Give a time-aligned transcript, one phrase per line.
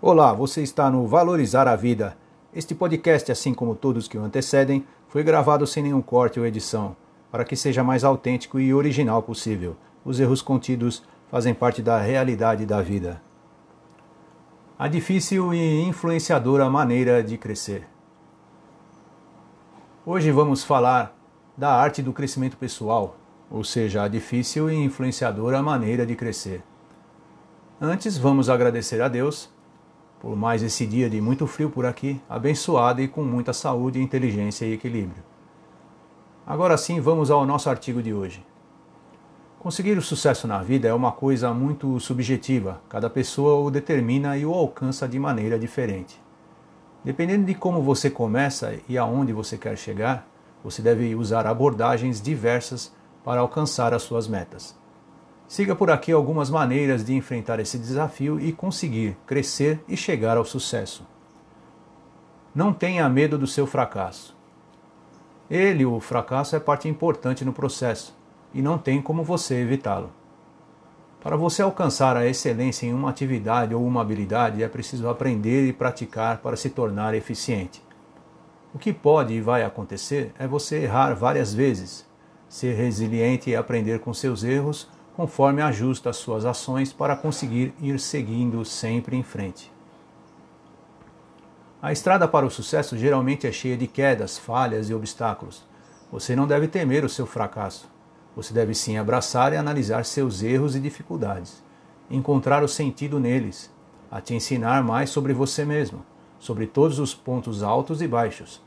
[0.00, 2.16] Olá, você está no Valorizar a Vida.
[2.54, 6.94] Este podcast, assim como todos que o antecedem, foi gravado sem nenhum corte ou edição,
[7.32, 9.74] para que seja mais autêntico e original possível.
[10.04, 13.20] Os erros contidos fazem parte da realidade da vida.
[14.78, 17.84] A difícil e influenciadora maneira de crescer.
[20.06, 21.12] Hoje vamos falar
[21.56, 23.16] da arte do crescimento pessoal,
[23.50, 26.62] ou seja, a difícil e influenciadora maneira de crescer.
[27.80, 29.57] Antes, vamos agradecer a Deus
[30.20, 34.66] por mais esse dia de muito frio por aqui, abençoado e com muita saúde, inteligência
[34.66, 35.22] e equilíbrio.
[36.46, 38.44] Agora sim, vamos ao nosso artigo de hoje.
[39.58, 44.46] Conseguir o sucesso na vida é uma coisa muito subjetiva, cada pessoa o determina e
[44.46, 46.20] o alcança de maneira diferente.
[47.04, 50.26] Dependendo de como você começa e aonde você quer chegar,
[50.62, 52.92] você deve usar abordagens diversas
[53.24, 54.76] para alcançar as suas metas.
[55.48, 60.44] Siga por aqui algumas maneiras de enfrentar esse desafio e conseguir crescer e chegar ao
[60.44, 61.06] sucesso.
[62.54, 64.36] Não tenha medo do seu fracasso.
[65.50, 68.14] Ele, o fracasso, é parte importante no processo
[68.52, 70.12] e não tem como você evitá-lo.
[71.18, 75.72] Para você alcançar a excelência em uma atividade ou uma habilidade, é preciso aprender e
[75.72, 77.82] praticar para se tornar eficiente.
[78.74, 82.06] O que pode e vai acontecer é você errar várias vezes,
[82.50, 87.98] ser resiliente e aprender com seus erros conforme ajusta as suas ações para conseguir ir
[87.98, 89.72] seguindo sempre em frente.
[91.82, 95.66] A estrada para o sucesso geralmente é cheia de quedas, falhas e obstáculos.
[96.12, 97.90] Você não deve temer o seu fracasso.
[98.36, 101.64] Você deve sim abraçar e analisar seus erros e dificuldades,
[102.08, 103.74] encontrar o sentido neles,
[104.08, 106.06] a te ensinar mais sobre você mesmo,
[106.38, 108.62] sobre todos os pontos altos e baixos.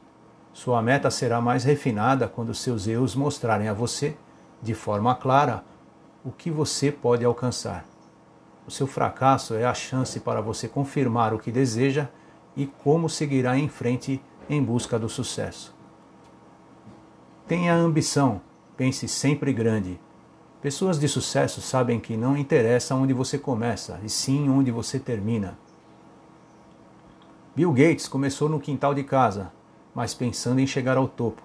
[0.52, 4.18] Sua meta será mais refinada quando seus erros mostrarem a você,
[4.62, 5.64] de forma clara,
[6.24, 7.86] o que você pode alcançar.
[8.68, 12.08] O seu fracasso é a chance para você confirmar o que deseja
[12.56, 15.74] e como seguirá em frente em busca do sucesso.
[17.48, 18.42] Tenha ambição,
[18.78, 20.00] pense sempre grande.
[20.62, 25.58] Pessoas de sucesso sabem que não interessa onde você começa, e sim onde você termina.
[27.56, 29.52] Bill Gates começou no quintal de casa,
[29.94, 31.42] mas pensando em chegar ao topo.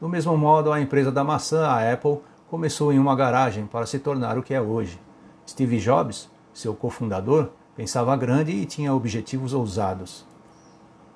[0.00, 2.20] Do mesmo modo, a empresa da maçã, a Apple,
[2.54, 5.00] começou em uma garagem para se tornar o que é hoje.
[5.44, 10.24] Steve Jobs, seu cofundador, pensava grande e tinha objetivos ousados.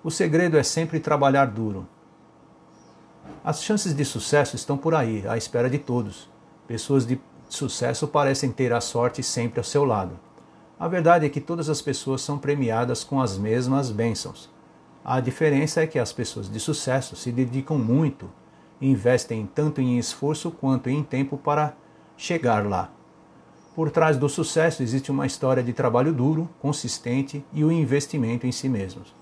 [0.03, 1.87] O segredo é sempre trabalhar duro.
[3.45, 6.29] As chances de sucesso estão por aí, à espera de todos.
[6.67, 10.19] Pessoas de sucesso parecem ter a sorte sempre ao seu lado.
[10.77, 14.51] A verdade é que todas as pessoas são premiadas com as mesmas bênçãos.
[15.05, 18.29] A diferença é que as pessoas de sucesso se dedicam muito
[18.81, 21.75] investem tanto em esforço quanto em tempo para
[22.17, 22.91] chegar lá.
[23.75, 28.53] Por trás do sucesso existe uma história de trabalho duro, consistente e o investimento em
[28.53, 29.15] si mesmos.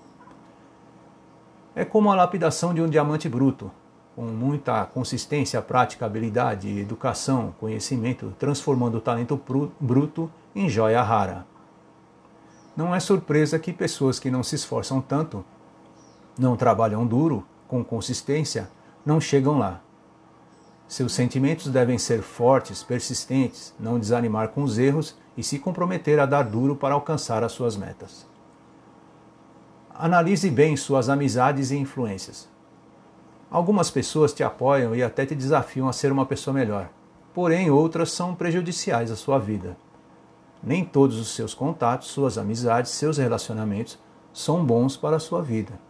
[1.75, 3.71] É como a lapidação de um diamante bruto,
[4.15, 9.39] com muita consistência, prática, habilidade, educação, conhecimento, transformando o talento
[9.79, 11.45] bruto em joia rara.
[12.75, 15.45] Não é surpresa que pessoas que não se esforçam tanto,
[16.35, 18.71] não trabalham duro, com consistência,
[19.07, 19.79] não chegam lá.
[20.85, 26.25] Seus sentimentos devem ser fortes, persistentes, não desanimar com os erros e se comprometer a
[26.25, 28.27] dar duro para alcançar as suas metas.
[29.95, 32.49] Analise bem suas amizades e influências.
[33.49, 36.89] Algumas pessoas te apoiam e até te desafiam a ser uma pessoa melhor,
[37.33, 39.77] porém outras são prejudiciais à sua vida.
[40.61, 43.97] Nem todos os seus contatos, suas amizades, seus relacionamentos
[44.33, 45.86] são bons para a sua vida.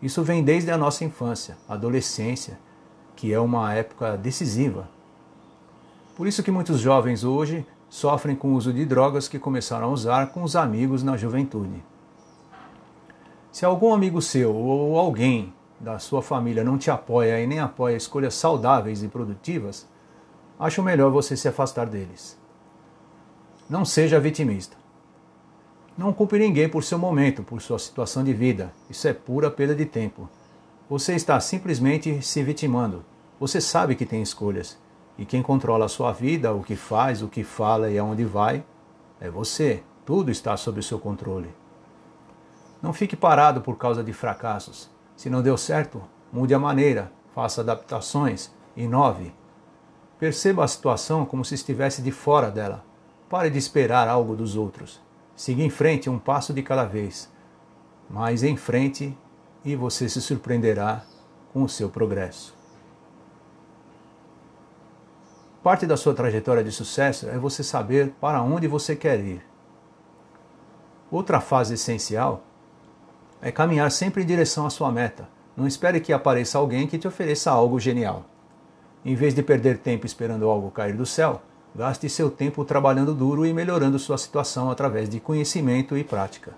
[0.00, 2.58] Isso vem desde a nossa infância, adolescência,
[3.16, 4.88] que é uma época decisiva.
[6.16, 9.90] Por isso que muitos jovens hoje sofrem com o uso de drogas que começaram a
[9.90, 11.82] usar com os amigos na juventude.
[13.50, 17.96] Se algum amigo seu ou alguém da sua família não te apoia e nem apoia
[17.96, 19.84] escolhas saudáveis e produtivas,
[20.60, 22.38] acho melhor você se afastar deles.
[23.68, 24.77] Não seja vitimista.
[25.98, 28.72] Não culpe ninguém por seu momento, por sua situação de vida.
[28.88, 30.28] Isso é pura perda de tempo.
[30.88, 33.04] Você está simplesmente se vitimando.
[33.40, 34.78] Você sabe que tem escolhas.
[35.18, 38.62] E quem controla a sua vida, o que faz, o que fala e aonde vai,
[39.20, 39.82] é você.
[40.06, 41.52] Tudo está sob o seu controle.
[42.80, 44.88] Não fique parado por causa de fracassos.
[45.16, 46.00] Se não deu certo,
[46.32, 49.34] mude a maneira, faça adaptações, inove.
[50.16, 52.84] Perceba a situação como se estivesse de fora dela.
[53.28, 55.07] Pare de esperar algo dos outros.
[55.38, 57.30] Siga em frente um passo de cada vez,
[58.10, 59.16] mais em frente
[59.64, 61.04] e você se surpreenderá
[61.52, 62.52] com o seu progresso.
[65.62, 69.40] Parte da sua trajetória de sucesso é você saber para onde você quer ir.
[71.08, 72.42] Outra fase essencial
[73.40, 75.28] é caminhar sempre em direção à sua meta.
[75.56, 78.24] Não espere que apareça alguém que te ofereça algo genial.
[79.04, 81.40] Em vez de perder tempo esperando algo cair do céu,
[81.74, 86.54] gaste seu tempo trabalhando duro e melhorando sua situação através de conhecimento e prática.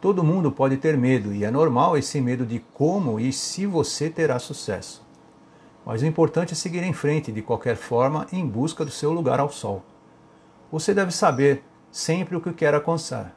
[0.00, 4.08] Todo mundo pode ter medo e é normal esse medo de como e se você
[4.08, 5.04] terá sucesso.
[5.84, 9.40] Mas o importante é seguir em frente de qualquer forma em busca do seu lugar
[9.40, 9.82] ao sol.
[10.70, 13.34] Você deve saber sempre o que quer alcançar.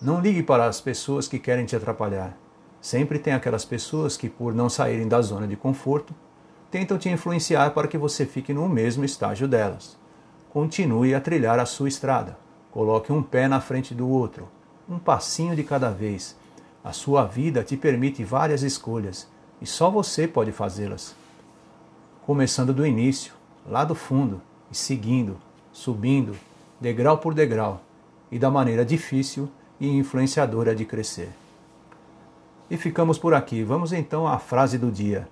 [0.00, 2.38] Não ligue para as pessoas que querem te atrapalhar.
[2.80, 6.14] Sempre tem aquelas pessoas que, por não saírem da zona de conforto,
[6.70, 9.98] tentam te influenciar para que você fique no mesmo estágio delas.
[10.52, 12.36] Continue a trilhar a sua estrada.
[12.70, 14.46] Coloque um pé na frente do outro,
[14.86, 16.36] um passinho de cada vez.
[16.84, 19.26] A sua vida te permite várias escolhas
[19.62, 21.14] e só você pode fazê-las.
[22.26, 23.32] Começando do início,
[23.66, 25.38] lá do fundo, e seguindo,
[25.72, 26.36] subindo,
[26.78, 27.80] degrau por degrau,
[28.30, 29.48] e da maneira difícil
[29.80, 31.30] e influenciadora de crescer.
[32.70, 33.62] E ficamos por aqui.
[33.62, 35.26] Vamos então à frase do dia.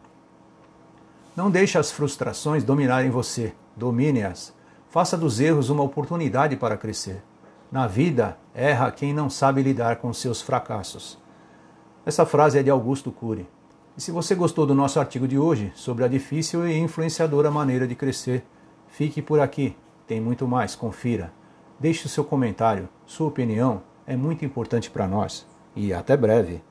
[1.36, 4.58] Não deixe as frustrações dominarem você, domine-as.
[4.90, 7.22] Faça dos erros uma oportunidade para crescer.
[7.70, 11.16] Na vida, erra quem não sabe lidar com seus fracassos.
[12.04, 13.48] Essa frase é de Augusto Cury.
[13.96, 17.86] E se você gostou do nosso artigo de hoje sobre a difícil e influenciadora maneira
[17.86, 18.44] de crescer,
[18.88, 19.76] fique por aqui.
[20.08, 21.32] Tem muito mais, confira.
[21.78, 25.46] Deixe o seu comentário, sua opinião é muito importante para nós.
[25.76, 26.64] E até breve.